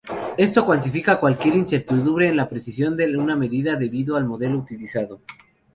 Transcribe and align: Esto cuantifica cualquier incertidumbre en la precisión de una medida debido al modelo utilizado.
Esto 0.35 0.65
cuantifica 0.65 1.19
cualquier 1.19 1.55
incertidumbre 1.57 2.25
en 2.27 2.35
la 2.35 2.49
precisión 2.49 2.97
de 2.97 3.15
una 3.15 3.35
medida 3.35 3.75
debido 3.75 4.17
al 4.17 4.25
modelo 4.25 4.57
utilizado. 4.57 5.21